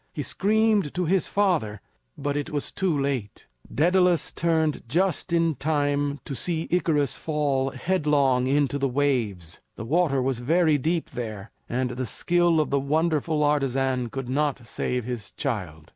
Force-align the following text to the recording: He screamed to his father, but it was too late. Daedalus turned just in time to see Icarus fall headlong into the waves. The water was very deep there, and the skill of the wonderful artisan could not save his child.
He 0.13 0.23
screamed 0.23 0.95
to 0.95 1.05
his 1.05 1.27
father, 1.27 1.79
but 2.17 2.35
it 2.35 2.49
was 2.49 2.71
too 2.71 2.99
late. 2.99 3.45
Daedalus 3.71 4.31
turned 4.33 4.81
just 4.89 5.31
in 5.31 5.53
time 5.53 6.19
to 6.25 6.33
see 6.33 6.67
Icarus 6.71 7.15
fall 7.15 7.69
headlong 7.69 8.47
into 8.47 8.79
the 8.79 8.89
waves. 8.89 9.61
The 9.75 9.85
water 9.85 10.19
was 10.19 10.39
very 10.39 10.79
deep 10.79 11.11
there, 11.11 11.51
and 11.69 11.91
the 11.91 12.07
skill 12.07 12.59
of 12.59 12.71
the 12.71 12.79
wonderful 12.79 13.43
artisan 13.43 14.09
could 14.09 14.27
not 14.27 14.65
save 14.65 15.05
his 15.05 15.29
child. 15.37 15.89